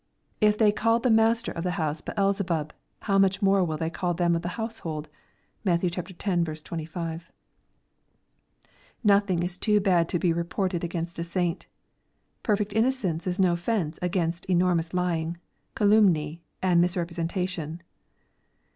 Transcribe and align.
"If 0.51 0.57
they 0.57 0.71
called 0.71 1.03
the 1.03 1.11
master 1.11 1.51
of 1.51 1.63
the 1.63 1.73
house 1.77 2.01
Beelzebub, 2.01 2.73
how 3.01 3.19
much 3.19 3.39
more 3.43 3.63
will 3.63 3.77
they 3.77 3.91
call 3.91 4.15
them 4.15 4.35
of 4.35 4.41
his 4.43 4.53
household?" 4.53 5.09
(Matt. 5.63 5.83
x. 5.95 6.61
25.) 6.63 7.31
Nothing 9.03 9.43
is 9.43 9.59
too 9.59 9.79
bad 9.79 10.09
to 10.09 10.17
be 10.17 10.33
reported 10.33 10.83
against 10.83 11.19
a 11.19 11.23
saint. 11.23 11.67
Perfect 12.41 12.73
innocence 12.73 13.27
is 13.27 13.37
njD 13.37 13.59
fence 13.59 13.99
against 14.01 14.45
enormous 14.47 14.91
lying, 14.91 15.37
calumny, 15.75 16.41
and 16.63 16.81
mis 16.81 16.97
representation. 16.97 17.83